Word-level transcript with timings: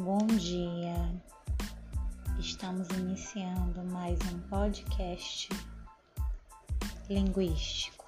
Bom 0.00 0.26
dia. 0.28 0.96
Estamos 2.38 2.88
iniciando 2.88 3.84
mais 3.84 4.18
um 4.32 4.38
podcast 4.48 5.50
linguístico. 7.06 7.99